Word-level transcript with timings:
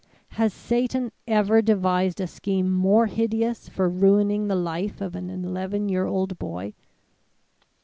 Has 0.29 0.51
Satan 0.51 1.11
ever 1.27 1.61
devised 1.61 2.19
a 2.19 2.25
scheme 2.25 2.67
more 2.71 3.05
hideous 3.05 3.69
for 3.69 3.87
ruining 3.87 4.47
the 4.47 4.55
life 4.55 4.99
of 4.99 5.15
an 5.15 5.29
eleven 5.29 5.89
year 5.89 6.07
old 6.07 6.39
boy! 6.39 6.73